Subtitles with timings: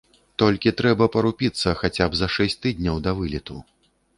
[0.43, 3.63] Толькі трэба парупіцца хаця б за шэсць тыдняў да вылету.